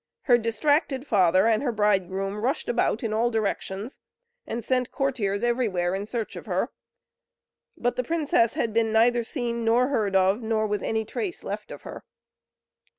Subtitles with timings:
[0.21, 3.99] Her distracted father and her bridegroom rushed about in all directions,
[4.47, 6.71] and sent courtiers everywhere in search of her;
[7.77, 11.69] but the princess had been neither seen nor heard of, nor was any trace left
[11.69, 12.03] of her.